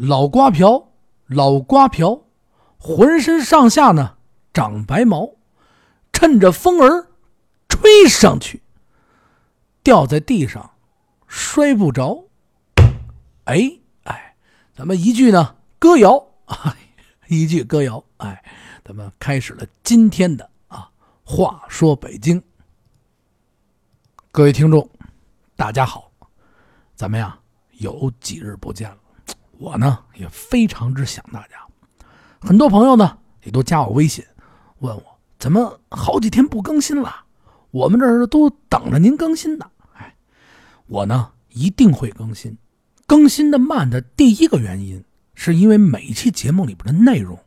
[0.00, 0.92] 老瓜瓢，
[1.26, 2.22] 老瓜瓢，
[2.78, 4.16] 浑身上下呢
[4.50, 5.34] 长白毛，
[6.10, 7.08] 趁着风儿
[7.68, 8.62] 吹上去，
[9.82, 10.70] 掉在地上
[11.26, 12.24] 摔不着。
[13.44, 14.34] 哎哎，
[14.74, 16.74] 咱们一句呢歌谣啊，
[17.28, 18.42] 一句歌谣，哎，
[18.82, 20.90] 咱们开始了今天的啊
[21.22, 22.42] 话说北京。
[24.32, 24.88] 各位听众，
[25.56, 26.10] 大家好，
[26.96, 27.38] 咱们呀
[27.72, 28.99] 有几日不见了，
[29.60, 31.56] 我呢也非常之想大家。
[32.40, 34.24] 很多朋友呢也都加我微信，
[34.78, 35.02] 问我
[35.38, 37.24] 怎么好几天不更新了，
[37.70, 39.70] 我们这儿都等着您更新呢。
[39.92, 40.16] 哎，
[40.86, 42.56] 我呢一定会更新，
[43.06, 45.04] 更新的慢的第一个原因
[45.34, 47.38] 是因为每一期节目里边的内容，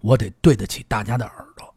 [0.00, 1.72] 我得对得起大家的耳朵，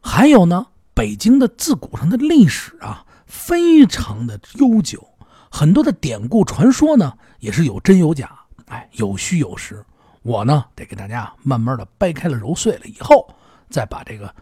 [0.00, 3.06] 还有呢，北京的自古上的历史啊。
[3.24, 5.08] 非常的悠久，
[5.50, 8.41] 很多的典故传说呢，也是有真有假，
[8.72, 9.84] 哎，有虚有实。
[10.22, 13.28] 我呢，得给大家慢慢的掰开了揉碎了以后，
[13.68, 14.34] 再把这个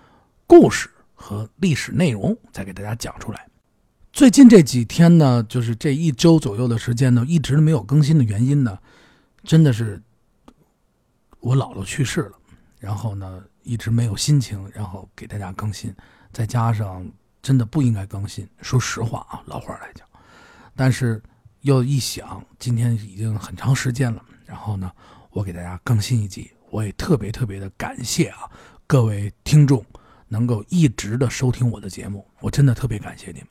[0.47, 3.47] 故事和历史内容再给大家讲出来。
[4.13, 8.79] 最近这几天呢，就是这一周左右的时间呢，一直没有更新的原因呢，
[9.43, 10.01] 真的是
[11.41, 12.33] 我姥姥去世了，
[12.79, 15.95] 然后呢，一直没有心情，然后给大家更新，
[16.33, 17.05] 再加上。
[17.43, 20.07] 真的不应该更新，说实话啊，老话来讲，
[20.77, 21.23] 但是
[21.63, 24.91] 又一想，今天已经很长时间了，然后呢，
[25.31, 28.51] 我给大家更新一集，我也特别特别的感谢啊，
[28.85, 29.85] 各位听众
[30.27, 33.49] 能够一直的收听我的节目，我真的特别感谢你们，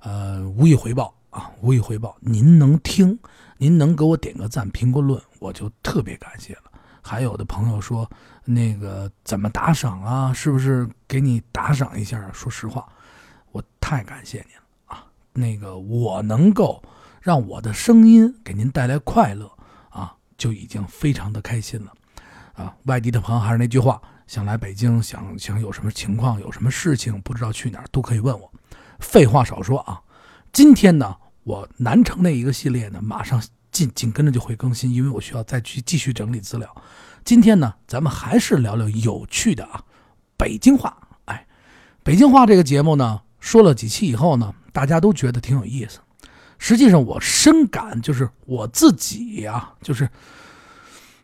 [0.00, 3.18] 呃，无以回报啊，无以回报，您能听，
[3.56, 6.64] 您能给我点个赞、评个论，我就特别感谢了。
[7.00, 8.06] 还有的朋友说，
[8.44, 10.30] 那个怎么打赏啊？
[10.30, 12.30] 是不是给你打赏一下？
[12.32, 12.86] 说实话。
[13.50, 15.06] 我太感谢您了啊！
[15.32, 16.82] 那个我能够
[17.22, 19.50] 让我的声音给您带来快乐，
[20.38, 21.92] 就已经非常的开心了
[22.54, 22.74] 啊！
[22.84, 28.50] 外地的朋友还是那句话，想来北京，想想有什么情况，有什么事情不知道去哪儿，都可以问我。
[29.00, 30.00] 废话少说啊，
[30.52, 36.74] 今天呢，我南城那一个系列呢，马上紧紧跟着就会更新，因为我需要再去继续整理资料。
[37.24, 39.84] 今天呢，咱们还是聊聊有趣的啊，
[40.36, 40.96] 北京话。
[41.26, 41.46] 哎，
[42.02, 43.20] 北京话这个节目呢。
[43.40, 46.00] 说了几期以后呢，大家都觉得挺有意思。
[46.58, 50.08] 实际上，我深感就是我自己呀，就是，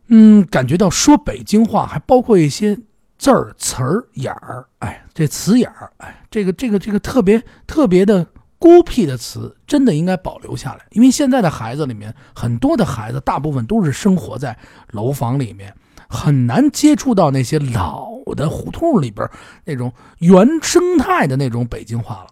[0.07, 2.79] 嗯，感觉到说北京话还包括一些
[3.19, 8.27] 字儿、词儿、眼儿，哎，这词眼儿，哎，这个、这个、这个特别特别的
[8.59, 10.87] 孤僻的词，真的应该保留下来。
[10.93, 14.57] 因为现在的孩子里面，很多的孩子，大部分都是生活在
[14.93, 15.75] 楼房里面。
[16.07, 19.29] 很难接触到那些老的胡同里边
[19.65, 22.27] 那种原生态的那种北京话了。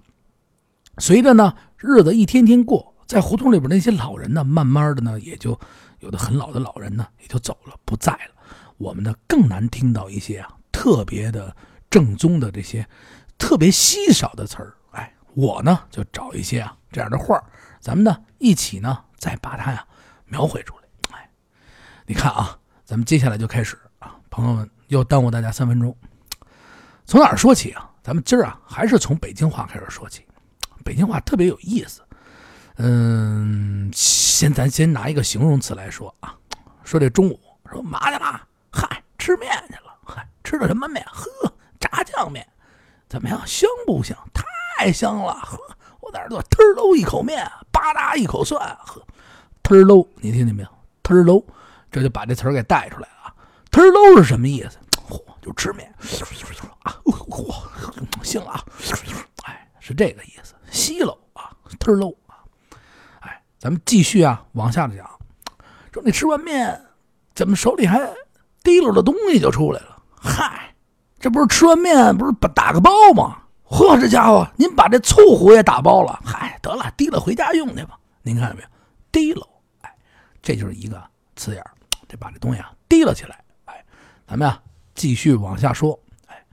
[0.99, 5.59] 随着呢日子一天天过，在胡同里边那些老人呢，慢慢的呢也就
[5.99, 8.43] 有的很老的老人呢也就走了，不在了。
[8.79, 11.55] 我们呢更难听到一些啊特别的
[11.91, 12.89] 正宗的这些
[13.37, 14.75] 特别稀少的词儿。
[14.93, 17.39] 哎，我呢就找一些啊这样的画
[17.81, 19.87] 咱们呢一起呢再把它呀
[20.25, 21.19] 描绘出来。
[21.19, 21.31] 哎，
[22.07, 22.59] 你看啊。
[22.85, 25.97] 咱们接下来就开始啊，朋友们又耽误大家三分钟。
[27.07, 27.91] 从哪儿说起啊？
[28.03, 30.23] 咱们今儿啊，还是从北京话开始说起。
[30.85, 32.03] 北京话特别有意思。
[32.85, 36.35] 嗯，先咱先拿一个形容词来说啊，
[36.83, 37.39] 说这中午
[37.71, 38.41] 说嘛去了？
[38.73, 39.97] 嗨，吃面去了。
[40.05, 41.05] 嗨，吃的什么面？
[41.07, 42.45] 呵，炸酱面。
[43.09, 43.41] 怎么样？
[43.47, 44.19] 香不香？
[44.35, 45.33] 太香了。
[45.35, 45.59] 呵，
[46.01, 48.61] 我在这儿忒喽一口面，吧嗒一口蒜。
[48.85, 49.01] 呵，
[49.63, 50.69] 忒喽，你听见没有？
[51.05, 51.45] 忒喽。
[51.89, 53.35] 这就把这词儿给带出来了啊！
[53.71, 54.79] 忒喽是什么意思？
[55.09, 55.95] 嚯，就吃面
[56.83, 56.99] 啊！
[57.05, 57.55] 嚯，
[58.25, 58.65] 行了啊！
[59.45, 60.55] 哎，是这个意思。
[60.71, 62.13] 稀喽啊，忒喽！
[63.63, 65.09] 咱们继续啊，往下讲。
[65.93, 66.85] 说你吃完面，
[67.33, 67.97] 怎么手里还
[68.65, 70.03] 提溜着东西就出来了？
[70.17, 70.75] 嗨，
[71.21, 73.39] 这不是吃完面不是打个包吗？
[73.69, 76.21] 嚯，这家伙，您把这醋壶也打包了？
[76.25, 77.97] 嗨，得了，提了回家用去吧。
[78.23, 78.69] 您看见没有？
[79.13, 79.49] 提溜，
[79.83, 79.97] 哎，
[80.43, 81.01] 这就是一个
[81.37, 81.65] 词眼
[82.09, 83.85] 得把这东西啊提了起来，哎，
[84.27, 84.61] 咱们呀
[84.97, 86.45] 继续往下说，哎，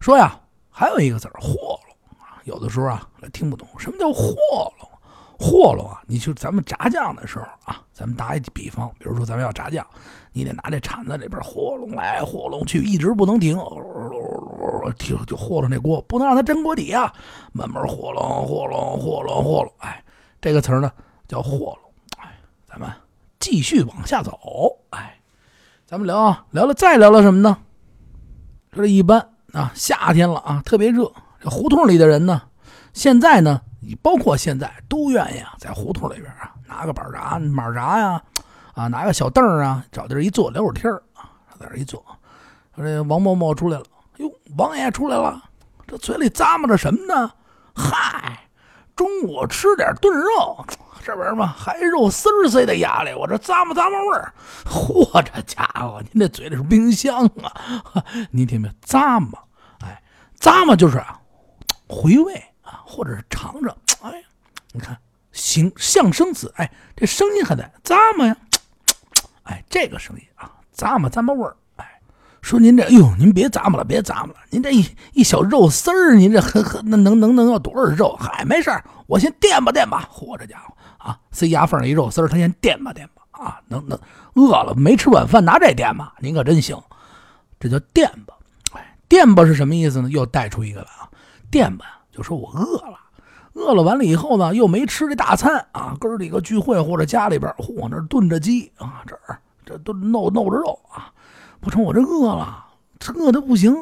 [0.00, 0.38] 说呀
[0.68, 4.34] 还有一个字儿和拢啊，有的时候啊听不懂什么叫和
[4.78, 4.90] 拢，
[5.42, 9.84] 和拢啊，你就咱们炸酱的时候啊，咱们打一比方，比如说咱们要炸酱，
[10.32, 13.58] 你得拿这铲子里边和拢来和拢去，一直不能停，
[14.98, 17.12] 停就和拢那锅，不能让它粘锅底啊，
[17.52, 20.02] 慢慢和拢和拢和拢和拢，哎，
[20.40, 20.92] 这个词儿呢
[21.26, 21.78] 叫和拢，
[22.18, 22.32] 哎，
[22.68, 22.88] 咱们。
[23.44, 24.38] 继续往下走，
[24.90, 25.18] 哎，
[25.84, 27.58] 咱们聊啊，聊聊再聊聊什么呢？
[28.72, 29.18] 说这一般
[29.52, 32.42] 啊，夏天了啊，特别热，这胡同里的人呢，
[32.92, 38.22] 现在呢，你包括现在都愿意啊，在胡同里边啊，拿个板闸、马闸呀，
[38.74, 42.04] 啊，拿个小凳儿啊，找地儿一坐，聊会儿天儿啊，在这一坐。
[42.76, 43.84] 这王某某出来了，
[44.18, 45.42] 哟，王爷出来了，
[45.86, 47.32] 这嘴里咂摸着什么呢？
[47.74, 48.48] 嗨，
[48.94, 50.64] 中午吃点炖肉，
[51.04, 54.32] 这边嘛还肉丝儿塞在牙里，我这咂摸咂摸味儿。
[54.64, 57.52] 嚯，这家伙，您这嘴里是冰箱啊！
[58.30, 58.70] 您听没？
[58.86, 59.38] 咂摸，
[59.80, 60.02] 哎，
[60.40, 61.02] 咂摸就是
[61.88, 62.42] 回味
[62.84, 63.76] 或者是尝尝。
[64.02, 64.22] 哎，
[64.72, 64.96] 你看，
[65.32, 68.36] 形象声词，哎，这声音还在咂摸呀。
[69.44, 71.56] 哎，这个声音啊，咂摸咂摸味儿。
[71.76, 72.00] 哎，
[72.40, 78.16] 说您这，哎呦，您别咂摸了，别咂摸了，您这一一小肉丝儿，您这呵呵，那能能能要多少肉？
[78.20, 80.08] 嗨，没事儿，我先垫吧垫吧。
[80.12, 83.22] 嚯，这家伙啊，塞牙缝里一肉丝儿，他先垫吧垫吧。
[83.32, 83.98] 啊，能能，
[84.34, 86.80] 饿了没吃晚饭，拿这垫吧，您可真行。
[87.58, 88.34] 这叫垫吧。
[88.72, 90.08] 哎，垫吧是什么意思呢？
[90.10, 91.10] 又带出一个来啊，
[91.50, 92.98] 垫吧就说我饿了，
[93.54, 101.10] 饿了完了以后呢，又没吃这大餐啊，哥儿几个聚会或者家里边，嚯，那炖着鸡啊，这儿这都弄弄着肉啊，
[101.60, 102.64] 不成，我这饿了，
[103.16, 103.74] 饿的不行。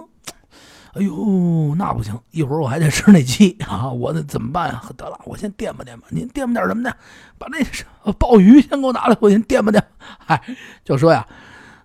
[0.94, 4.82] 哎呦，那不行，一会儿我还得吃那鸡啊，我得怎么办呀？
[4.96, 6.92] 得了，我先垫吧垫吧，您垫吧点什么呢？
[7.38, 9.80] 把那鲍鱼先给我拿来，我先垫吧垫。
[10.26, 10.42] 哎，
[10.84, 11.24] 就说呀，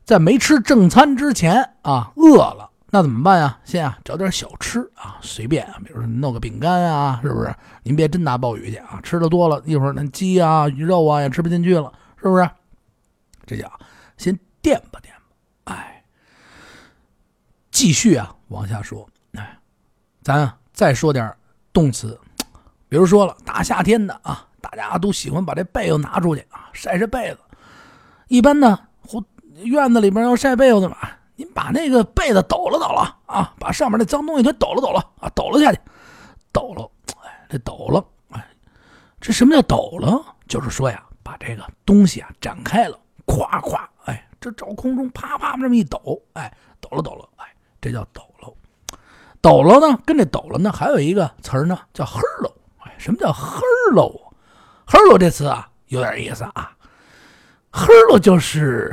[0.03, 3.59] 在没吃正餐之前啊，饿了，那怎么办呀？
[3.65, 7.53] 先啊找点小吃啊，随便啊，比如说弄个饼干啊，是不是？
[7.83, 12.50] 您别真拿鲍鱼去啊，吃的多了一会儿那鸡啊、鱼肉啊也吃不进去了，是不是？
[13.45, 13.69] 这叫
[14.15, 15.74] 先垫吧垫吧。
[15.74, 16.01] 哎，
[17.69, 18.33] 继续啊。
[18.47, 19.59] 往下说，哎，
[20.21, 21.36] 咱再说点
[21.74, 22.18] 动词，
[22.88, 27.39] 比如说了，大夏天的啊，大家都喜欢把这被子拿出去啊，晒晒被子。
[28.30, 29.21] 一般呢，胡
[29.63, 30.98] 院子里边要晒被子嘛，
[31.35, 35.79] 您把那个被子抖了抖了啊，把上面那脏东西给抖了抖了啊，抖了下去，
[36.51, 36.89] 抖了，
[37.23, 38.47] 哎，这抖了，哎，
[39.19, 40.23] 这什么叫抖了？
[40.47, 47.45] 就是说呀，把这个东西啊展开了，咵咵，哎，这照空中啪啪这么一抖，哎，抖了抖了，哎，
[47.81, 48.53] 这叫抖了。
[49.41, 52.51] 抖了呢，跟这抖了呢，还有一个词儿呢，叫呵喽。
[52.79, 53.61] 哎，什么叫呵
[53.93, 54.33] 喽？
[54.85, 56.71] 呵喽这词啊，有点意思啊。
[57.69, 58.89] 呵喽就是，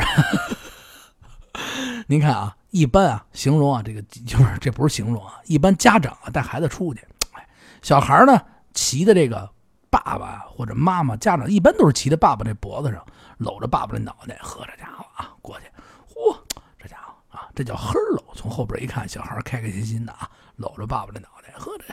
[2.12, 7.00] 您看啊，一般啊，形容啊，这个就是这不是形容啊，一般家长啊带孩子出去，
[7.32, 7.48] 哎，
[7.80, 8.38] 小孩呢
[8.74, 9.50] 骑的这个
[9.88, 13.02] 爸爸或者妈妈，家长一般都是骑在爸爸这脖子上，
[13.38, 15.66] 搂着爸爸的脑袋，呵，这家伙啊过去，
[16.14, 16.36] 嚯，
[16.78, 18.22] 这家伙啊，这叫呵喽。
[18.34, 20.30] 从后边一看，小孩开开心心的啊。
[20.56, 21.84] 搂着爸爸的脑袋，呵着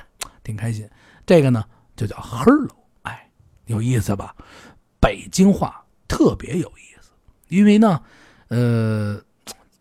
[0.44, 0.86] 挺开心。
[1.26, 1.64] 这个呢，
[1.96, 3.32] 就叫“呵喽”，哎，
[3.68, 4.36] 有意思吧？
[5.00, 7.12] 北京话特别有意思，
[7.48, 8.02] 因为呢，
[8.50, 9.20] 呃，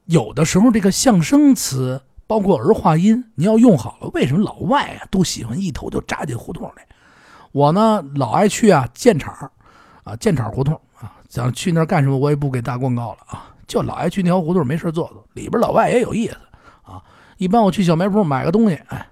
[0.08, 4.08] 有的时候这个象声词，包括儿化音，你要用好了。
[4.14, 6.80] 为什么老外啊都喜欢一头就扎进胡同里？
[7.52, 9.50] 我呢，老爱去啊建厂
[10.04, 15.22] 啊建厂胡同啊，想去那儿干什么，我也不给打广告了啊，就老爱去那条胡同，没事坐坐。
[15.34, 16.36] 里边老外也有意思
[16.84, 17.02] 啊。
[17.36, 19.06] 一般我去小卖部买个东西，哎，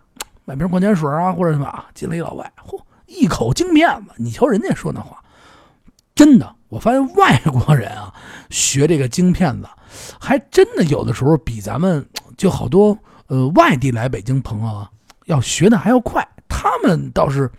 [0.47, 5.23] 买瓶矿泉水啊，或者什么啊，进来一老外，嚯，一口京片子，你瞧人家说那话，
[6.15, 8.15] 真的，我发现外国人啊，
[8.49, 9.69] 学这个京片子，
[10.21, 12.07] 还真的有的时候比咱们
[12.37, 12.97] 就好多
[13.27, 14.91] 呃外地来北京朋友啊，
[15.27, 16.27] 要学的还要快。
[16.49, 17.51] 他们倒是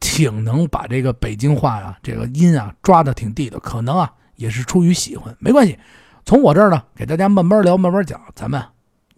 [0.00, 5.78] 挺能把这个北京话呀，这个音啊抓的挺地道，可能啊也是出于喜欢，没关系。
[6.24, 8.62] 从我这儿呢，给大家慢慢聊，慢慢讲，咱们。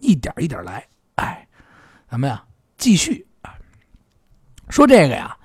[0.04, 1.46] 一点一点来，哎，
[2.10, 2.42] 咱们呀
[2.76, 3.54] 继续啊，
[4.68, 5.36] 说这个呀，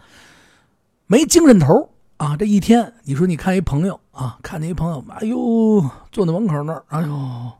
[1.05, 2.35] 没精神头啊。
[2.35, 7.51] 这一天，你说你看一朋友啊，看见一朋友，哎呦，坐在门口那儿，哎呦，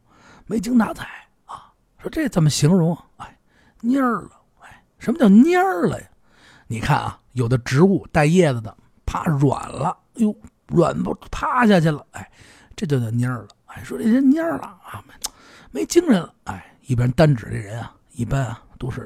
[0.48, 1.08] 没精打采
[1.46, 1.72] 啊。
[2.00, 2.98] 说这怎么形容？
[3.18, 3.38] 哎，
[3.82, 4.32] 蔫儿了。
[4.62, 6.08] 哎，什么叫蔫儿了呀？
[6.66, 10.36] 你看啊，有的植物带叶子的，怕软了，哎呦，
[10.68, 12.04] 软不趴下去了。
[12.12, 12.30] 哎，
[12.76, 13.48] 这就叫蔫儿了。
[13.68, 15.04] 哎，说这人蔫儿了啊，
[15.72, 16.34] 没精神了。
[16.46, 16.74] 哎。
[16.88, 19.06] 一般单指这人啊，一般啊都是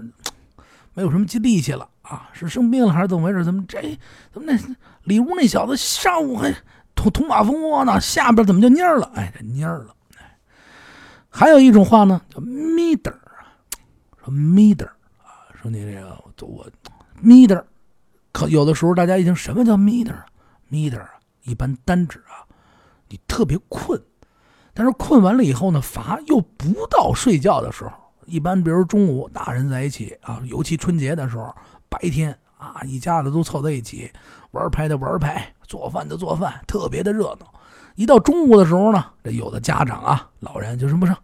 [0.94, 3.44] 没有什么力气了啊，是生病了还是怎么回事？
[3.44, 3.98] 怎么这
[4.32, 6.56] 怎么那里屋那小子上午还
[7.02, 9.12] 捅捅马蜂窝呢，下边怎么就蔫了？
[9.16, 9.96] 哎，这蔫了。
[11.30, 13.42] 还有一种话呢，叫咪的啊，
[14.24, 14.86] 说咪的
[15.18, 16.68] 啊，说你这个我
[17.20, 17.66] 咪的，
[18.32, 20.14] 可有的时候大家一听什么叫咪的？
[20.68, 21.10] 咪的啊，
[21.44, 22.46] 一般单指啊，
[23.10, 24.00] 你特别困。
[24.74, 27.92] 但是困完了以后呢，乏又不到睡觉的时候。
[28.26, 31.56] 一般比如中午大人在一起啊，尤其春节的时候，
[31.90, 34.12] 白天啊一家子都凑在一起
[34.52, 37.52] 玩牌的玩牌，做饭的做饭，特别的热闹。
[37.96, 41.16] 一到中午的时候呢，这有的家长啊老人就说不成，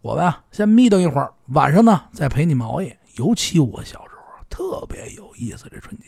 [0.00, 2.98] 我吧先眯瞪一会儿，晚上呢再陪你们熬夜。
[3.16, 6.06] 尤其我小时候特别有意思，这春节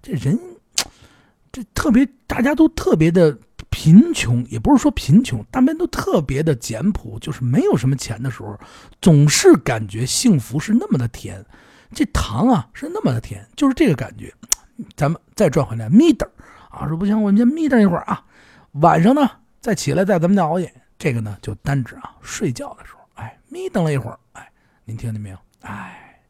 [0.00, 0.38] 这人
[1.50, 3.36] 这特别大家都特别的
[3.70, 8.58] 贫穷，也不是说贫穷，大家都特别的简朴，就是没有什么钱的时候，
[9.00, 11.44] 总是感觉幸福是那么的甜，
[11.94, 14.32] 这糖啊是那么的甜，就是这个感觉。
[14.94, 16.28] 咱们再转回来，眯瞪
[16.70, 18.24] 啊，说不行，我们先眯瞪一会儿啊，
[18.72, 20.72] 晚上呢再起来再咱们再熬夜。
[20.98, 24.50] 这个呢就单指啊睡觉的时候，哎，眯瞪了一会儿，哎，
[24.84, 25.38] 您听见没有？
[25.60, 26.20] 哎，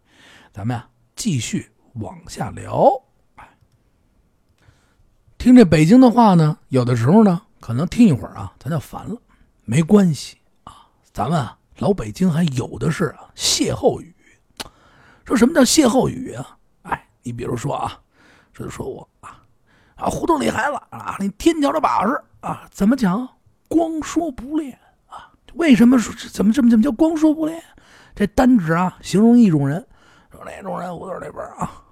[0.53, 2.91] 咱们呀继续往下聊。
[5.39, 9.17] 听这北京的话呢，有的时候呢，可能听一会儿啊，咱就烦了。
[9.65, 14.16] 没关系啊，咱们啊，老北京还有的是啊歇后语。
[15.27, 16.57] 说什么叫歇后语啊？
[16.83, 18.01] 哎，你比如说啊，
[18.55, 19.43] 这就说我啊，
[19.97, 23.29] 啊胡同里孩子啊，那天桥的把式啊，怎么讲？
[23.69, 24.79] 光说不练
[25.09, 25.31] 啊？
[25.55, 27.63] 为什么说怎么这么怎么叫光说不练？
[28.15, 29.85] 这单指啊，形容一种人，
[30.31, 31.83] 说那种人胡同里边啊，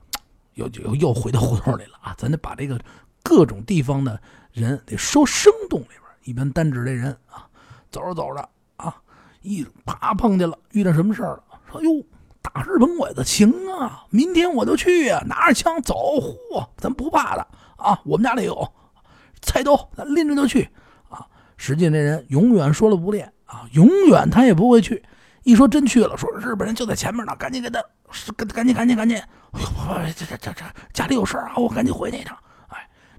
[0.55, 2.81] 又又又回到胡同里了啊，咱得把这个。
[3.27, 4.21] 各种地方的
[4.53, 7.49] 人得说生动里边，一般单指这人啊，
[7.91, 8.95] 走着走着啊，
[9.41, 11.45] 一啪碰见了，遇到什么事儿了？
[11.73, 11.91] 说哟，
[12.53, 15.95] 大日本鬼子行啊，明天我就去呀，拿着枪走，
[16.53, 17.47] 嚯，咱不怕的
[17.77, 18.71] 啊，我们家里有
[19.41, 20.69] 菜刀，咱拎着就去
[21.09, 21.27] 啊。
[21.57, 25.03] 实际这人永远说了不练啊，永远他也不会去。
[25.43, 27.83] 一说真去了，说日本人就在前面呢，赶紧给他，
[28.37, 32.37] 赶赶紧赶紧赶紧，哎呦，这这这这家里有事啊，我赶紧回去一趟。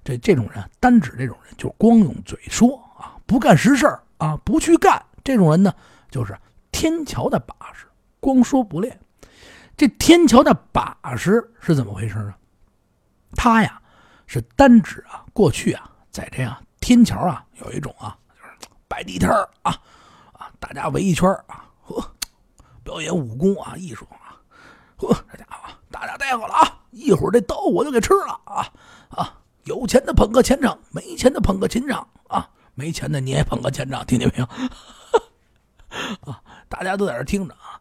[0.04, 3.88] 这这种人，单指这种人，就光用嘴说啊，不干实事
[4.20, 5.04] 啊，不去干。
[5.24, 5.74] 这种人呢，
[6.12, 6.38] 就是
[6.72, 7.88] 天桥的把式，
[8.20, 9.00] 光说不练。
[9.78, 12.34] 这天桥的把式是怎么回事呢？
[13.36, 13.82] 他呀，
[14.26, 19.32] 是单指啊，过去啊，在这样天桥啊，有一种啊，就是摆地摊
[19.64, 19.78] 啊，
[20.32, 22.16] 啊，大家围一圈啊，呵，
[22.84, 24.40] 表演武功啊，艺术啊，
[24.96, 28.72] 呵，这家伙，大家待会了啊，一会儿这刀我就给吃了啊
[29.10, 29.42] 啊！
[29.66, 32.50] 有钱的捧个钱场，没钱的捧个钱场啊！
[32.76, 34.46] 没钱的你也捧个钱场，听见没有？
[36.32, 36.42] 啊！
[36.70, 37.75] 大家都在这听着啊，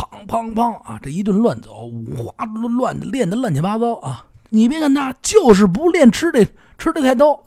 [0.00, 0.98] 砰砰砰啊！
[1.02, 4.24] 这一顿乱走，五花乱练的乱七八糟啊！
[4.48, 6.46] 你别看他，就是不练吃的，
[6.78, 7.44] 吃的太多。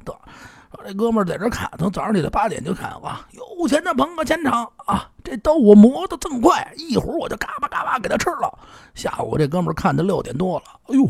[0.86, 5.10] 这哥们在这看，从早上起来八点就看啊，有钱的捧个钱场啊！
[5.24, 8.60] 这刀我磨的这么快，一会儿我就嘎巴嘎巴给他吃了。
[8.93, 11.10] 下午这哥们看的六点多了，哎呦！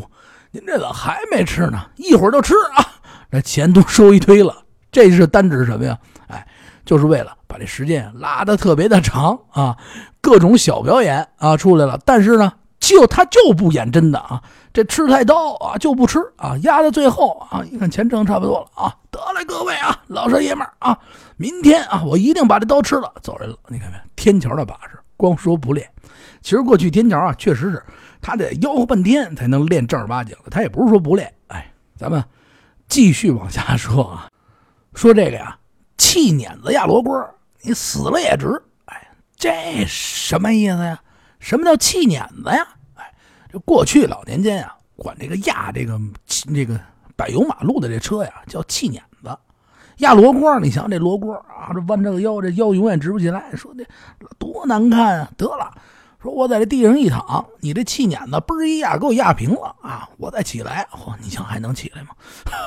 [0.52, 1.84] 您这咋还没吃呢？
[1.96, 2.86] 一会儿就吃啊！
[3.32, 4.56] 这钱都收一堆了，
[4.92, 5.98] 这是单指什么呀？
[6.28, 6.46] 哎，
[6.84, 9.76] 就是为了把这时间拉的特别的长啊，
[10.24, 12.00] 各种小表演啊出来了。
[12.06, 12.50] 但是呢，
[12.80, 20.98] 就他就不演真的啊，这吃太刀啊就不吃啊，压到最后啊，一看钱挣差不多了啊，得嘞，各位啊，老少爷们啊，
[21.36, 23.56] 明天啊，我一定把这刀吃了，走人了。
[23.68, 23.98] 你看没？
[24.16, 25.86] 天桥的把式，光说不练。
[26.40, 27.82] 其实过去天桥啊，确实是。
[28.22, 31.30] 他得吆喝半天才能练正儿八经的，他也不是说不练。
[31.48, 32.24] 哎，咱们
[32.88, 34.28] 继续往下说啊，
[34.94, 35.58] 说这个呀，
[35.98, 37.14] 气碾子压罗锅，
[37.60, 38.62] 你死了也值。
[39.44, 40.98] 这什么意思呀？
[41.38, 42.66] 什么叫气碾子呀？
[42.94, 43.12] 哎，
[43.52, 46.00] 这过去老年间呀，管这个压这个
[46.54, 46.80] 这个
[47.14, 49.36] 柏油马路的这车呀，叫气碾子。
[49.98, 53.84] 压罗锅，你想这罗锅啊，这弯这个腰，这腰永远直不起来，说这
[54.38, 55.30] 多难看啊！
[55.36, 55.70] 得了。
[56.22, 60.08] 说我在这地上一躺，你这气碾子嘣一压给我压平了啊！
[60.16, 62.08] 我再起来，嚯，你想还能起来吗？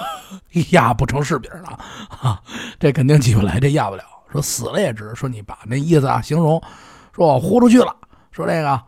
[0.69, 1.69] 压不成柿饼了
[2.21, 2.39] 啊！
[2.79, 4.03] 这肯定起不来，这压不了。
[4.31, 5.13] 说死了也值。
[5.15, 6.61] 说你把那意思啊形容，
[7.13, 7.95] 说我豁出去了。
[8.31, 8.83] 说这个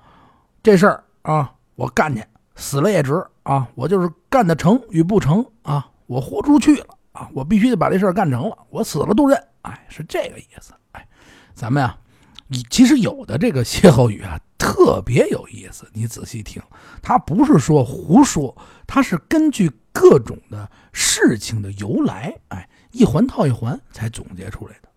[0.62, 2.24] 这事儿啊，我干去，
[2.56, 3.68] 死了也值啊！
[3.76, 7.30] 我就是干的成与不成啊，我豁出去了啊！
[7.34, 9.42] 我必须得把这事儿干成了，我死了都认。
[9.64, 10.74] 哎，是这个意思。
[10.92, 11.08] 哎，
[11.54, 11.98] 咱们呀。
[12.52, 15.88] 你其实有的这个歇后语啊，特别有意思。
[15.94, 16.60] 你仔细听，
[17.00, 24.89] 它不是说胡说，它是根据各种的事情的由来，哎，一环套一环才总结出来的。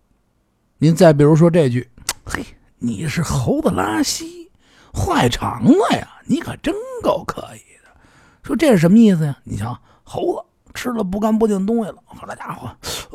[0.83, 1.89] 您再比如说这句
[2.27, 2.45] ：“嘿，
[2.77, 4.51] 你是猴子拉稀，
[4.93, 7.89] 坏肠子呀，你可真够可以的。”
[8.43, 9.37] 说这是什么意思呀？
[9.45, 12.67] 你瞧，猴子吃了不干不净东西了，好家伙，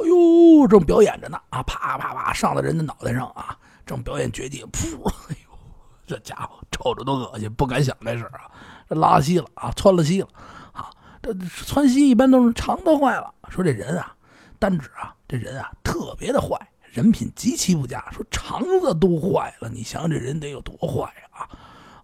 [0.02, 3.54] 哎呦，正表演着呢啊，啪啪啪上到人的脑袋上啊。
[3.84, 5.06] 正表演绝技，噗！
[5.28, 5.58] 哎呦，
[6.06, 8.48] 这家伙瞅着都恶心，不敢想这事啊！
[8.88, 10.28] 这拉稀了啊，窜了稀了
[10.72, 10.88] 啊！
[11.20, 11.34] 这
[11.66, 13.30] 窜稀一般都是肠子坏了。
[13.50, 14.14] 说这人啊，
[14.58, 16.56] 单指啊，这人啊特别的坏，
[16.92, 18.04] 人品极其不佳。
[18.10, 21.48] 说肠子都坏了，你想想这人得有多坏啊！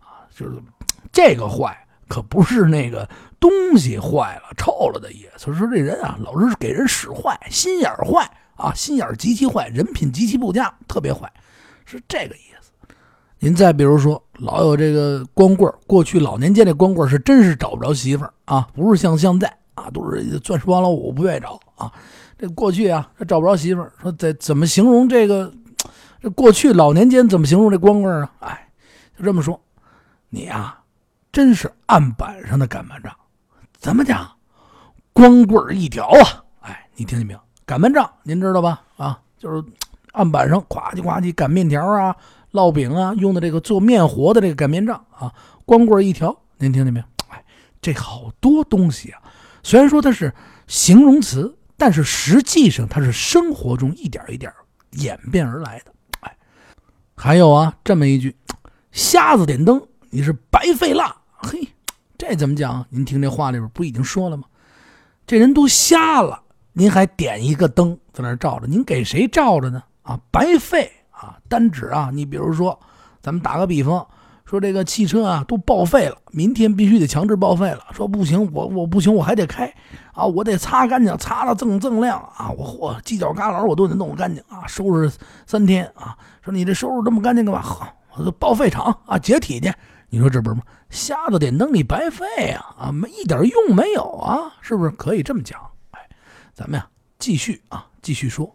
[0.00, 0.52] 啊，就是
[1.12, 1.76] 这个坏，
[2.08, 5.52] 可不是那个东西坏了、臭了的意思。
[5.54, 11.32] 说这人啊，老是给人使坏，心眼坏啊，心眼极其坏，人品极其不佳，特别坏。
[11.84, 12.70] 是这个意思。
[13.38, 21.92] 您再比如说，老有这个光棍过去老年间这光棍是真是找不着媳妇儿啊，不是像现在啊，都是钻石王老五不愿意找啊。
[22.36, 25.52] 这过去啊，他找不着媳妇儿，说怎怎么形容这个？
[26.20, 28.32] 这过去老年间怎么形容这光棍啊？
[28.40, 28.68] 哎，
[29.16, 29.60] 就这么说，
[30.30, 30.82] 你啊，
[31.30, 33.14] 真是案板上的擀面杖。
[33.78, 34.26] 怎么讲？
[35.12, 36.42] 光棍一条啊！
[36.60, 37.40] 哎，你听见没有？
[37.66, 38.82] 擀面杖，您知道吧？
[38.96, 39.62] 啊，就是
[40.12, 42.16] 案板上呱唧呱唧擀面条啊、
[42.52, 45.30] 烙饼啊，用的这个做面活的这个擀面杖啊。
[45.66, 47.06] 光棍一条，您听见没有？
[47.28, 47.44] 哎，
[47.82, 49.20] 这好多东西啊，
[49.62, 50.32] 虽然说它是
[50.66, 51.54] 形容词。
[51.76, 54.52] 但是实际上，它是生活中一点一点
[54.92, 55.92] 演变而来的。
[56.20, 56.36] 哎，
[57.16, 58.34] 还有啊，这么一句
[58.92, 61.68] ：“瞎子点灯，你是白费蜡。”嘿，
[62.16, 62.86] 这怎么讲？
[62.90, 64.44] 您听这话里边不已经说了吗？
[65.26, 69.82] 这人都瞎了，您还点一个灯在那照着，您给谁照着呢？
[70.02, 71.38] 啊，白费啊！
[71.48, 72.78] 单指啊，你比如说，
[73.20, 74.06] 咱们打个比方。
[74.44, 77.80] 说这个汽车啊都报废了，明天必须得强制报废了。
[77.92, 79.72] 说不行，我我不行，我还得开
[80.12, 85.10] 啊，我得擦干净，擦的锃锃亮啊，我我犄角旮旯我都得弄干净啊，收拾
[85.46, 86.16] 三天啊。
[86.42, 87.62] 说你这收拾这么干净干嘛？
[87.62, 87.88] 好，
[88.38, 89.72] 报废厂啊，解体去。
[90.10, 90.62] 你说这不是吗？
[90.90, 95.58] 瞎子点灯你白费啊啊，没一点用没有啊，是不是可以这么讲？
[95.92, 96.00] 哎，
[96.52, 96.86] 咱们呀
[97.18, 98.54] 继续啊继续说，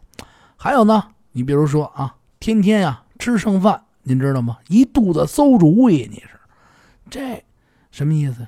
[0.56, 3.84] 还有呢，你比如说啊，天天呀吃剩饭。
[4.10, 4.58] 您知道吗？
[4.70, 6.32] 一肚子馊主意，你是
[7.12, 7.46] 这
[7.92, 8.48] 什么意思？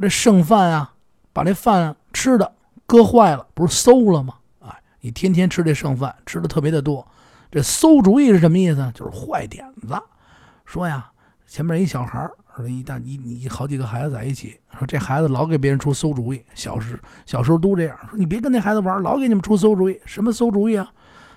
[0.00, 0.94] 这剩饭啊，
[1.34, 2.50] 把这饭吃的
[2.86, 4.36] 搁坏了，不是馊了吗？
[4.60, 7.06] 哎，你天天吃这剩饭，吃的特别的多。
[7.50, 8.90] 这馊主意是什么意思？
[8.94, 9.94] 就是坏点子。
[10.64, 11.10] 说呀，
[11.46, 12.26] 前面一小孩
[12.56, 17.94] 说一大你你好几个孩子在一起，说这孩子老给别人出馊主意，小时小时候都这样。
[18.08, 20.00] 说你别跟那孩子玩，老给你们出馊主意。
[20.06, 20.90] 什么馊主意啊？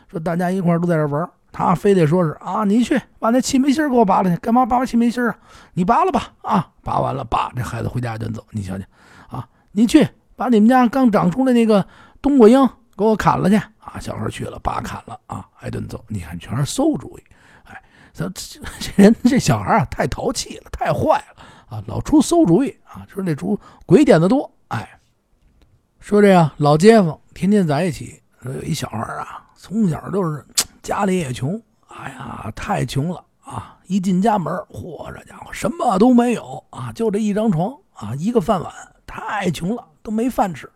[0.07, 1.29] 说大家一块都在这玩。
[1.51, 5.35] 他非得说是啊，你去把那气门芯给我拔了去，干嘛拔气门芯啊？
[5.73, 8.45] 你拔了吧，啊，拔完了，拔这孩子回家就走。
[8.51, 8.85] 你瞧瞧，
[9.27, 11.85] 啊，你去把你们家刚长出来那个
[12.21, 16.03] 冬瓜缨给我砍了去，啊，小孩去了，拔砍了，啊，挨顿揍。
[16.07, 17.23] 你看全是馊主意，
[17.65, 17.81] 哎，
[18.13, 18.61] 这这
[18.95, 24.87] 人这小孩啊，太淘气了，太坏了，啊，老出馊主意啊，说那出鬼点子多，哎，
[25.99, 30.45] 说这样老街坊天天在一起，说有一小孩啊，从小就是。
[30.81, 33.77] 家里也穷，哎呀，太穷了啊！
[33.87, 38.71] 一进家门，嚯，这家伙什么都没有啊，就这一张床啊，一个饭碗，
[39.05, 40.69] 太穷了，都没饭吃。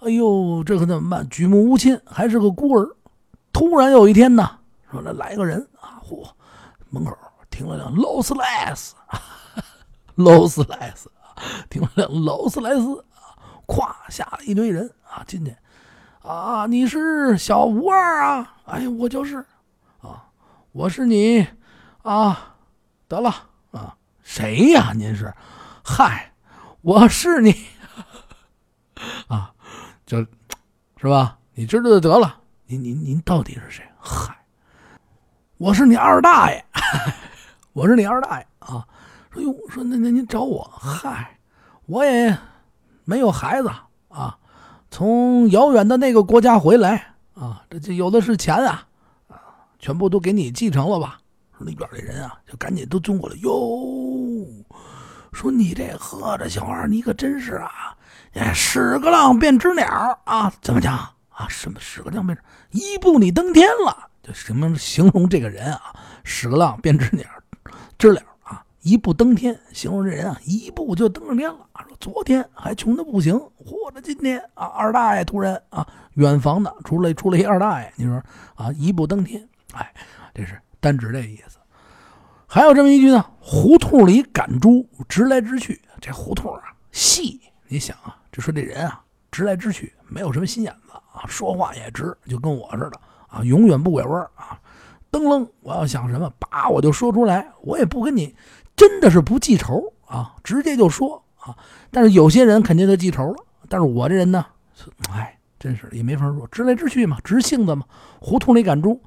[0.00, 1.28] 哎呦，这可怎么办？
[1.28, 2.88] 举目无亲，还是个孤儿。
[3.52, 4.48] 突然有一天呢，
[4.90, 6.26] 说这来个人啊，嚯，
[6.88, 7.16] 门口
[7.50, 8.94] 停了辆劳斯莱斯，
[10.14, 11.10] 劳斯莱斯，
[11.68, 15.54] 停了辆劳斯莱斯啊，咵下了一堆人啊，进去。
[16.22, 18.56] 啊，你是小吴二啊？
[18.66, 19.44] 哎我就是，
[20.00, 20.24] 啊，
[20.72, 21.46] 我是你，
[22.02, 22.56] 啊，
[23.08, 23.34] 得了
[23.70, 24.92] 啊，谁呀？
[24.94, 25.32] 您是？
[25.82, 26.32] 嗨，
[26.82, 27.54] 我是你，
[29.28, 29.52] 啊，
[30.04, 30.18] 就，
[30.98, 31.38] 是吧？
[31.54, 32.38] 你知道就得了。
[32.66, 33.84] 您您您到底是谁？
[33.98, 34.36] 嗨，
[35.56, 36.64] 我是你二大爷，
[37.72, 38.86] 我是你二大爷啊。
[39.30, 40.62] 说哟，说那那您找我？
[40.78, 41.38] 嗨，
[41.86, 42.36] 我也
[43.04, 43.70] 没有孩子
[44.08, 44.36] 啊。
[44.90, 48.86] 从遥远的那个国家回来啊，这这有的是钱啊，
[49.28, 49.34] 啊，
[49.78, 51.18] 全部都给你继承了吧？
[51.56, 53.50] 说那院里人啊，就赶紧都钻过来哟，
[55.32, 57.96] 说你这喝着小孩，你可真是啊，
[58.34, 59.86] 哎，屎个浪变只鸟
[60.24, 60.52] 啊？
[60.60, 60.96] 怎么讲
[61.28, 61.46] 啊？
[61.48, 62.36] 什么屎个浪变？
[62.72, 65.94] 一步你登天了，就什么形容这个人啊？
[66.24, 67.24] 屎个浪变只鸟，
[67.96, 68.20] 知了。
[68.82, 71.66] 一步登天，形容这人啊，一步就登上天了。
[71.86, 78.22] 说昨天还穷的不行，或者今天啊，二大爷突然啊，远房的出来出来一二大爷，你说
[78.54, 79.92] 啊，一步登天，哎，
[80.34, 81.58] 这是单指这意思。
[82.46, 85.80] 还有这么一句呢，胡同里赶猪，直来直去。
[86.00, 92.92] 这胡同啊，细，你想啊，就说这人啊，直来直去，没有什么心眼子啊，说话也直，就跟我似的
[93.28, 94.58] 啊，永远不拐弯啊，
[95.12, 98.34] 噔楞，我要想什么，叭，我就说出来，我也不跟你。
[98.80, 101.54] 真的是不记仇啊，直接就说啊。
[101.90, 103.44] 但是有些人肯定就记仇了。
[103.68, 104.46] 但是我这人呢，
[105.12, 107.84] 哎，真是也没法说，直来直去嘛，直性子嘛。
[108.20, 108.98] 胡同里赶猪，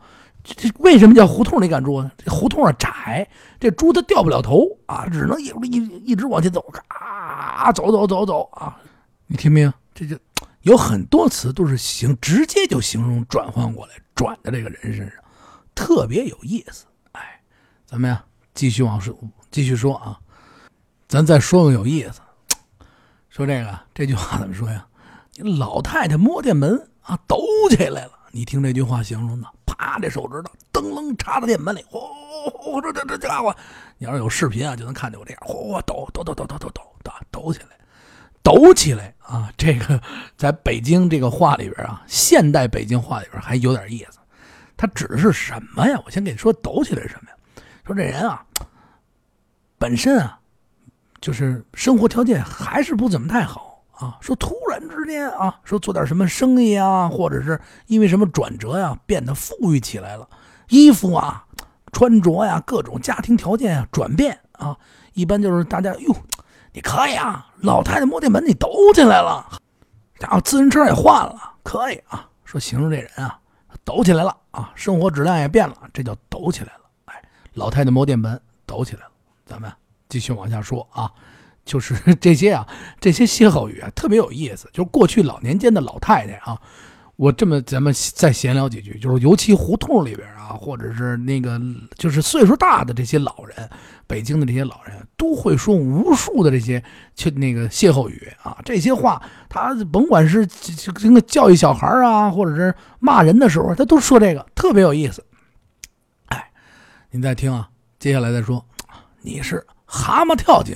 [0.43, 2.12] 这这为什么叫胡同里赶猪呢？
[2.15, 3.27] 这胡同啊窄，
[3.59, 8.79] 这猪它掉不了头啊，只能一一一直往前走，啊，走走走走啊。
[9.25, 9.73] 你听没有？
[9.95, 10.15] 这就
[10.62, 15.15] 有很多词都是形，直接就形容转换过来，转的这个人身上，
[15.73, 16.86] 特别有意思。
[17.13, 17.41] 哎，
[17.88, 18.21] 怎么样？
[18.54, 19.18] 继续往说。
[19.52, 20.20] 继续说啊，
[21.08, 22.22] 咱再说个有意思。
[23.30, 24.86] 说这个这句话怎么说呀？
[25.36, 28.12] 你老太太摸电门啊，抖起来了。
[28.32, 33.56] 你听这句话形容的，啪，这手指头噔楞插到电门里，嚯，这这这家伙，
[33.98, 37.68] 你要是有视频啊，就能看见我这样，嚯，抖抖抖抖抖抖抖抖抖起来。
[38.44, 39.50] 抖起来啊！
[39.58, 40.02] 这个
[40.36, 44.20] 在北京这个话里边啊，现代北京话里边还有点意思。
[44.76, 45.98] 它指的是什么呀？
[46.06, 47.33] 我先给你说，抖起来是什么呀？
[47.86, 48.46] 说这人啊，
[49.78, 50.39] 本身啊，
[51.19, 54.17] 就是生活条件还是不怎么太好啊。
[54.22, 60.26] 说突然之间啊，说做点什么生意啊，或者是因为什么转折呀，变得富裕起来了，
[60.69, 61.46] 衣服啊、
[61.91, 64.78] 穿着呀，各种家庭条件啊转变啊，
[65.13, 66.15] 一般就是大家哟。
[66.72, 69.46] 你可以啊，老太太摸电门你抖起来了，
[70.19, 72.30] 然后自行车也换了，可以啊。
[72.46, 73.38] 说形容这人啊，
[73.84, 76.83] 抖起来了啊，生活质量也变了，这叫抖起来了。
[77.54, 79.12] 老太太摸电门抖起来了。
[79.46, 79.72] 咱们
[80.10, 81.12] 继续往下说啊，
[81.66, 82.68] 就是 这些啊，
[83.00, 84.70] 这些歇后语啊，特别有意思。
[84.72, 86.60] 就是过去老年间的老太太啊。
[87.16, 91.62] 我这么咱们再闲聊几句，就是尤其胡同里边啊，或者是那个
[91.96, 93.70] 就是岁数大的这些老人，
[94.08, 105.24] 北京的这些老人都会说无数的这些就那个歇后语啊，这些话他甭管是这个教育小孩啊，或者是骂人的时候，他都说这个，特别有意思。
[107.15, 108.65] 你，再听啊，接下来再说，
[109.21, 110.76] 你是蛤蟆跳井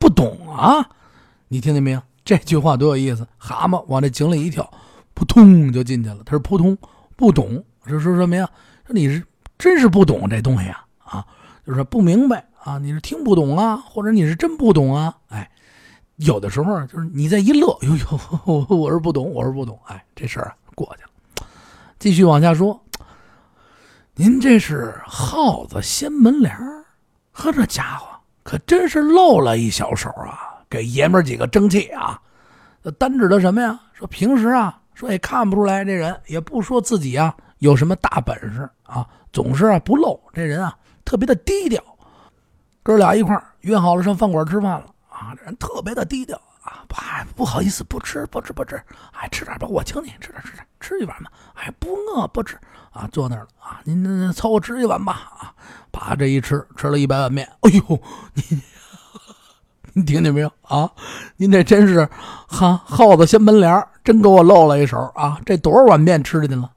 [0.00, 0.84] 不懂啊？
[1.46, 2.02] 你听见没有？
[2.24, 4.68] 这句话多有意思，蛤蟆往这井里一跳。
[5.14, 6.76] 扑通就进去了，他说扑通
[7.14, 8.50] 不懂，是说什么呀？
[8.84, 9.24] 说你是
[9.56, 11.26] 真是不懂这东西啊啊，
[11.64, 15.16] 就是不明白啊，你是听不懂啊，或者你是真不懂啊？
[15.28, 15.48] 哎，
[16.16, 21.46] 有的时候就是你在一乐，呦呦，我是不懂，我是不懂，哎，这事儿过去了。
[22.00, 22.78] 继续往下说，
[24.18, 26.82] 您这是耗子掀门帘儿
[27.32, 28.08] 呵，这家伙
[28.42, 32.18] 可真是露了一小手啊，给爷们几个争气啊！
[32.98, 33.78] 单指的什么呀？
[33.92, 34.80] 说平时啊。
[34.94, 40.18] 说也看不出来，这人也不说自己啊有什么大本事啊，总是啊不露。
[40.32, 40.74] 这人啊
[41.04, 41.78] 特别的低调。
[42.82, 52.58] 哥俩一块约好了上饭馆吃饭了啊，这人特别的低调啊，哎不好意思不吃不吃不吃，哎吃点吧，我请你吃点吃点吃一碗吧，哎不饿不吃
[52.96, 55.52] 啊，坐那儿了啊，您凑合吃一碗吧啊，
[55.90, 58.00] 把这一吃吃了一百碗面，哎呦
[58.34, 58.42] 你。
[59.98, 60.90] 你听见没有啊？
[61.38, 62.06] 您这真是
[62.46, 65.40] 哈耗子掀门帘真给我露了一手啊！
[65.46, 66.70] 这多少碗面吃进去了？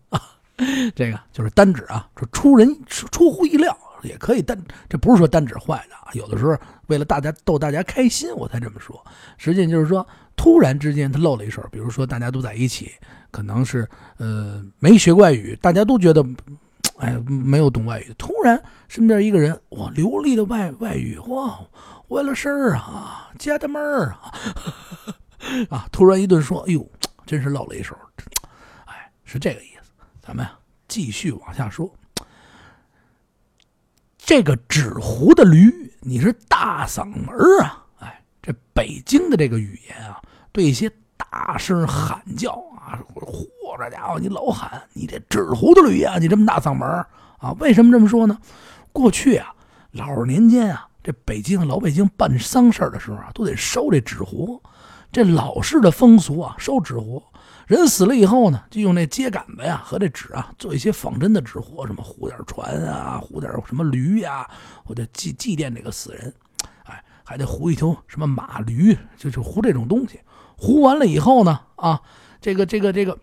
[0.96, 4.58] 这个就是单指啊，说出人出乎意料，也可以单，
[4.88, 6.10] 这不是说单指坏的啊。
[6.14, 6.58] 有的时候
[6.88, 9.04] 为了大家逗大家开心，我才这么说。
[9.38, 12.92] 实际就是说，突然之间他露了一手，比如说大家都在一起，
[13.32, 16.26] 可能是呃没学外语，大家都觉得
[16.98, 21.60] 哎没有懂外语，突然身边一个人哇流利的外外语哇。
[22.10, 24.34] 为了事儿啊，家的门儿啊，
[25.70, 25.88] 啊！
[25.92, 26.84] 突然一顿说，哎呦，
[27.24, 27.96] 真是露了一手，
[28.86, 29.92] 哎，是这个意思。
[30.20, 30.44] 咱们
[30.88, 31.88] 继续往下说。
[34.30, 37.84] 这个纸糊的驴，你是大嗓门啊！
[37.98, 40.88] 哎，这北京的这个语言啊，对一些
[41.18, 43.48] 大声喊叫啊，嚯，
[43.80, 46.88] 这家伙你老喊，你这纸糊的驴啊，你这么大嗓门
[47.40, 47.54] 啊？
[47.60, 48.38] 为什么这么说呢？
[48.94, 49.52] 过去啊，
[49.94, 50.88] 老年间啊。
[51.02, 54.62] 这北京老北京办丧事的时候啊，都得烧这纸糊。
[55.12, 57.24] 这老式的风俗啊，烧纸糊。
[57.70, 64.50] 人死了以后呢，就用那秸秆子呀和这纸啊做一些仿真的纸活，什么糊点船啊，糊点什么驴呀，
[64.84, 66.34] 或者祭祭奠这个死人。
[66.86, 70.20] 哎，还得糊一头什么马驴，就就糊这种东西。
[70.58, 72.02] 糊完了以后呢，啊，
[72.42, 73.16] 这个这个这个，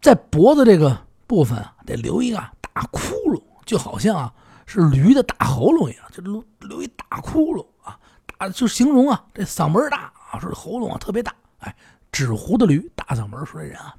[0.00, 2.36] 在脖子这个部分，得留一个
[2.72, 3.00] 大窟
[3.32, 4.32] 窿，就好像啊。
[4.66, 7.98] 是驴的大喉咙一样，就留留一大窟窿啊，
[8.38, 11.76] 大就形容啊，这嗓门大啊，说这喉咙啊特别大，哎，
[12.14, 13.92] 纸糊的驴大嗓门，说这人啊，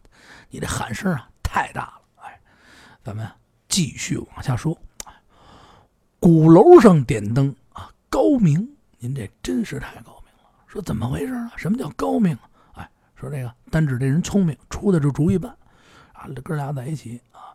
[0.49, 2.39] 你这喊声啊太大了，哎，
[3.03, 3.29] 咱们
[3.67, 4.73] 继续往下说，
[6.17, 8.65] 鼓楼上点灯啊，高明，
[8.99, 10.49] 您这真是太高明了。
[10.65, 11.51] 说怎么回事啊？
[11.57, 12.49] 什么叫高明啊？
[12.75, 15.51] 哎，说这个单指这人聪明，出的这主意办
[16.13, 17.51] 啊，哥俩在一起啊，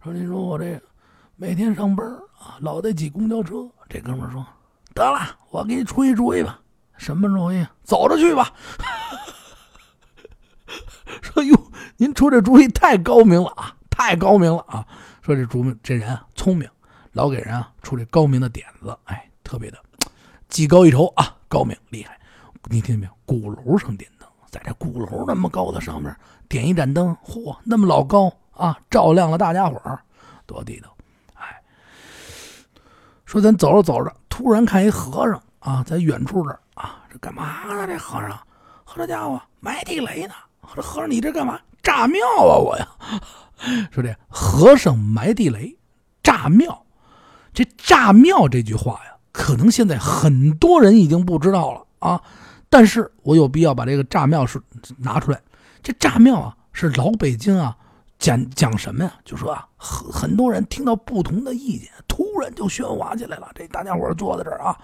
[0.00, 0.80] 说您说我这。
[1.36, 2.06] 每天上班
[2.38, 3.68] 啊，老得挤公交车。
[3.88, 4.46] 这哥们说
[4.94, 6.60] ：“得了，我给你出一主意吧。
[6.96, 7.66] 什么主意？
[7.82, 8.52] 走着去吧。”
[11.20, 11.72] 说：“哟，
[12.04, 14.86] 您出这主意太高明了啊，太高明了啊！
[15.22, 16.68] 说这主这人啊，聪明，
[17.12, 19.78] 老给人啊出这高明的点子，哎，特别的
[20.50, 22.20] 技高一筹啊，高明厉害。
[22.64, 23.12] 你听见没有？
[23.24, 26.14] 鼓楼上点灯，在这鼓楼那么高的上面
[26.46, 29.98] 点一盏灯，嚯，那么老高啊，照亮了大家伙儿，
[30.44, 30.94] 多地道。”
[31.40, 31.58] 哎
[33.24, 37.86] 说咱走着走着，突然看一和尚啊，在远处这儿啊，这干嘛呢？
[37.86, 38.38] 这和尚，
[38.84, 40.34] 和，这家伙埋地雷呢。
[40.74, 41.58] 这和尚，你这干嘛？
[41.84, 42.56] 炸庙啊！
[42.56, 42.88] 我呀，
[43.92, 45.76] 说这和尚埋地雷，
[46.22, 46.84] 炸庙。
[47.52, 52.20] 这炸庙这句话呀，可能现在很多人已经不知道了啊。
[52.68, 54.60] 但是我有必要把这个炸庙是
[54.98, 55.40] 拿出来。
[55.82, 57.76] 这炸庙啊，是老北京啊，
[58.18, 59.12] 讲讲什么呀？
[59.24, 63.48] 就说啊，很很多人听到不同的意见，突然就喧哗起来了。
[63.54, 64.76] 这大家伙坐在这儿啊，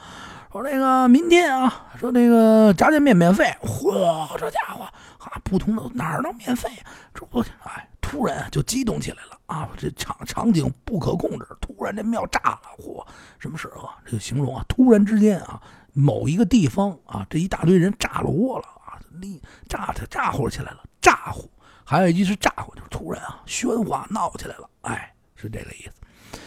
[0.53, 3.53] 说那个明天啊，说那个炸酱面免费。
[3.63, 4.87] 嚯，这家伙
[5.21, 6.71] 啊，不同的哪儿能免费？
[7.15, 9.69] 这不，哎，突然就激动起来了啊！
[9.77, 12.61] 这场场景不可控制，突然这庙炸了。
[12.79, 13.07] 嚯，
[13.39, 13.99] 什么事啊？
[14.05, 15.63] 这个形容啊，突然之间啊。
[15.93, 21.51] 某一个地方啊，这一大堆人炸了窝了啊，立炸它炸呼起来了，炸呼，
[21.85, 26.39] 还有一句是炸呼，就是突然啊喧哗闹起来了，哎，是这个意思。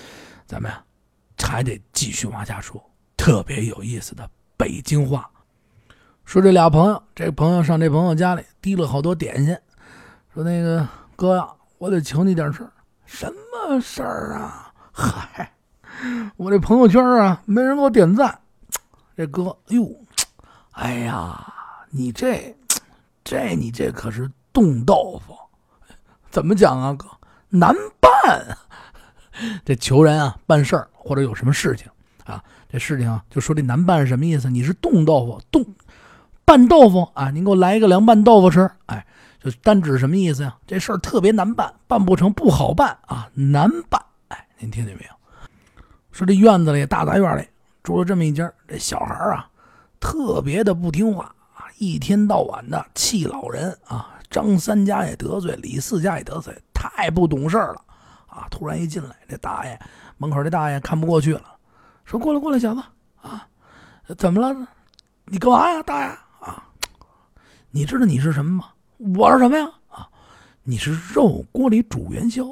[0.47, 0.81] 咱们呀
[1.38, 2.81] 还得继续往下说，
[3.17, 5.29] 特别有意思的北京话。
[6.23, 9.56] 说这俩朋友，这朋友上这朋友家里提了好多点心，
[10.34, 11.45] 说那个哥呀，
[11.78, 12.71] 我得求你点事儿。
[13.06, 14.73] 什么事儿啊？
[14.93, 15.52] 嗨，
[16.38, 18.39] 我这朋友圈啊，没人给我点赞。
[19.17, 19.95] 这哥，哎呦，
[20.71, 21.54] 哎呀，
[21.89, 22.56] 你这，
[23.21, 25.36] 这你这可是冻豆腐，
[26.32, 27.06] 怎么讲啊，哥？
[27.49, 28.58] 难办。
[29.65, 31.86] 这求人啊，办事儿或者有什么事情
[32.23, 34.49] 啊，这事情啊，就说这难办是什么意思？
[34.49, 35.65] 你是冻豆腐，冻
[36.45, 38.69] 拌豆腐啊，您给我来一个凉拌豆腐吃。
[38.88, 39.06] 哎，
[39.39, 40.56] 就单指什么意思呀？
[40.67, 44.01] 这事儿特别难办，办不成，不好办啊，难办。
[44.27, 45.10] 哎，您听见没有？
[46.12, 47.47] 说这院子里，大杂院里。
[47.82, 49.49] 住了这么一家，这小孩啊，
[49.99, 57.82] 特别的不听话啊，一天到晚的气老人啊，张三家也得罪，李四家也得罪，太不懂事了
[58.27, 58.47] 啊！
[58.49, 59.77] 突然一进来，这大爷
[60.17, 61.43] 门口这大爷看不过去了，
[62.06, 62.82] 说：“过来过来，小子
[63.21, 63.47] 啊，
[64.17, 64.67] 怎么了？
[65.25, 66.17] 你干嘛呀，大爷？
[67.75, 68.69] 你知道你是什么吗？
[69.17, 69.67] 我是什么呀？
[69.89, 70.07] 啊，
[70.62, 72.45] 你是肉锅里煮元宵，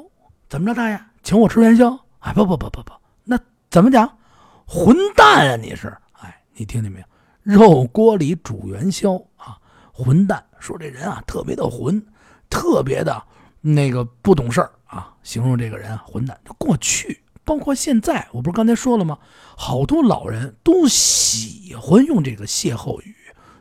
[0.48, 1.96] 怎么着，大爷请我吃元宵？
[2.18, 3.38] 哎，不不不不不，那
[3.70, 4.18] 怎么讲？”
[4.66, 5.56] 混蛋啊！
[5.56, 7.06] 你是哎，你听见没有？
[7.44, 9.56] 肉锅里煮元宵啊！
[9.92, 12.04] 混蛋，说这人啊特别的混，
[12.50, 13.22] 特别的
[13.60, 16.36] 那个不懂事儿啊，形容这个人啊混蛋。
[16.58, 19.16] 过去包括现在，我不是刚才说了吗？
[19.56, 23.14] 好多老人都喜欢用这个歇后语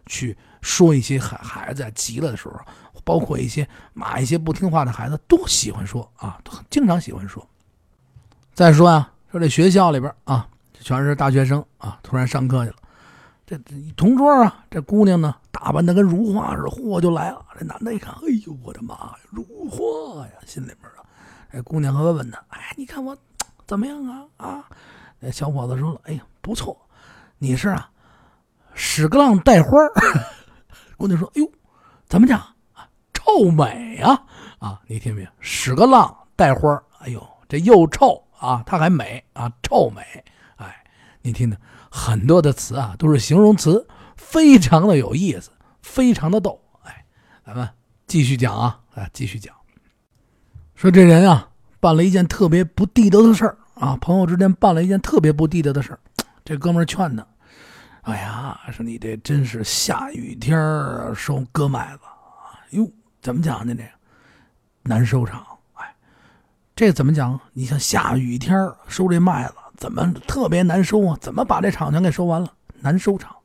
[0.07, 2.59] 去说一些孩孩子急了的时候，
[3.03, 7.45] 包括一些骂一些不听话的孩子都喜欢说啊，经常喜欢说。
[8.53, 10.47] 再说啊，说这学校里边啊。
[10.83, 11.99] 全是大学生啊！
[12.01, 12.77] 突然上课去了，
[13.45, 13.55] 这
[13.95, 17.45] 同桌啊，这姑娘呢，打扮的跟如花似的，嚯就来了。
[17.55, 20.31] 这男的一看，哎呦，我的妈呀，如花呀！
[20.47, 21.05] 心里边啊，
[21.53, 23.15] 这姑娘还问问他，哎，你看我
[23.67, 24.25] 怎么样啊？
[24.37, 24.65] 啊，
[25.19, 26.75] 那小伙子说了，哎呀，不错，
[27.37, 27.87] 你是啊，
[28.73, 29.77] 屎个浪带花
[31.01, 31.51] 姑娘说，哎呦，
[32.07, 32.39] 怎么讲
[32.73, 32.87] 啊？
[33.11, 34.23] 臭美啊！
[34.59, 35.27] 啊，你听没有？
[35.39, 40.01] 屎个浪带花哎呦，这又臭啊，他还美啊，臭美。
[40.57, 40.83] 哎
[41.23, 41.57] 你听听，
[41.89, 45.49] 很多的词啊，都是形容词，非常的有意思，
[45.81, 46.61] 非常的逗。
[46.83, 47.03] 哎，
[47.43, 47.67] 咱们
[48.05, 49.55] 继续讲啊，啊，继续讲。
[50.75, 55.99] 说这人啊，办了一件特别不地道的事儿啊，朋友之间办了一件特别不地道的事儿。
[56.45, 57.25] 这哥们劝他
[58.01, 60.57] ：“哎呀，说你这真是下雨天
[61.15, 62.89] 收割麦子啊，哟，
[63.21, 63.75] 怎么讲呢？
[63.75, 63.83] 这
[64.83, 65.45] 难收场。
[65.73, 65.95] 哎，
[66.75, 67.39] 这怎么讲？
[67.53, 71.17] 你像下雨天收这麦子。”怎么特别难收啊？
[71.19, 72.53] 怎么把这场全给收完了？
[72.81, 73.35] 难收场。